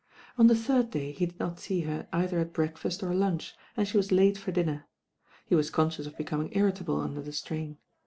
[0.35, 3.87] On the third day he did not see her either at breakfast or lunch, and
[3.87, 4.87] she was late for dinner.
[5.45, 7.77] He was conscious of becoming irritable under the strain.